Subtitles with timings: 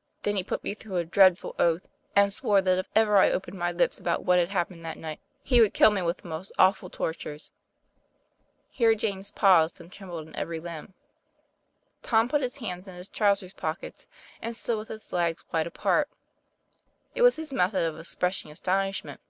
[0.22, 1.86] 'Then he put me through a dreadful oath,
[2.16, 5.20] and swore that if ever I opened my lips about what had happened that night
[5.42, 7.52] he would kill me with most awful tortures."
[8.70, 10.94] Here James paused, and trembled in every limb.
[12.02, 14.08] Tom put his hands in his trousers' pockets,
[14.40, 16.08] and stood with his legs wide apart.
[17.14, 19.20] It was his method of expressing astonishment.